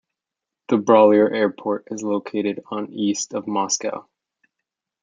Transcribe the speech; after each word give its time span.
The 0.69 0.77
Brollier 0.77 1.31
Airport 1.31 1.89
is 1.91 2.01
located 2.01 2.63
on 2.71 2.91
east 2.91 3.35
of 3.35 3.45
Moscow. 3.45 4.09